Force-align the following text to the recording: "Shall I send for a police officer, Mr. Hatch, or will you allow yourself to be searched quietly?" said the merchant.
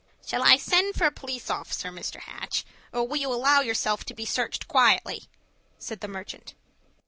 "Shall 0.25 0.41
I 0.41 0.57
send 0.57 0.95
for 0.95 1.05
a 1.05 1.11
police 1.11 1.51
officer, 1.51 1.91
Mr. 1.91 2.21
Hatch, 2.21 2.65
or 2.91 3.07
will 3.07 3.17
you 3.17 3.31
allow 3.31 3.59
yourself 3.61 4.03
to 4.05 4.15
be 4.15 4.25
searched 4.25 4.67
quietly?" 4.67 5.25
said 5.77 5.99
the 5.99 6.07
merchant. 6.07 6.55